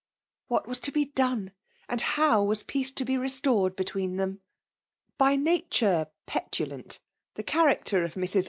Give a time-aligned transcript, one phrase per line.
[0.47, 1.51] What was to be done;
[1.87, 4.41] and how was peace to be restored between them?
[4.85, 6.99] % nature petulant,
[7.35, 8.33] the character of Mrs.
[8.33, 8.39] VOL.